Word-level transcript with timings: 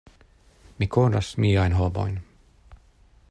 Mi 0.83 0.87
konas 0.95 1.29
miajn 1.45 1.77
homojn. 1.81 2.19